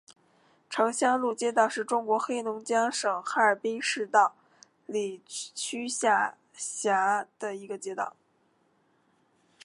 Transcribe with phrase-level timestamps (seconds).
[0.67, 4.33] 城乡路街道是中国黑龙江省哈尔滨市道
[4.87, 8.15] 里区下辖的一个街道。